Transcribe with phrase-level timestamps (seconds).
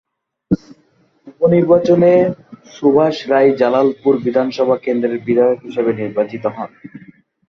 [1.27, 2.11] উপনির্বাচনে
[2.73, 6.69] সুভাষ রাই জালালপুর বিধানসভা কেন্দ্রের বিধায়ক হিসেবে নির্বাচিত হন।